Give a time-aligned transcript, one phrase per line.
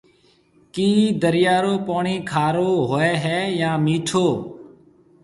[0.73, 0.89] ڪِي
[1.21, 4.27] دريا رو پوڻِي کارو هوئي هيَ يان مِٺو؟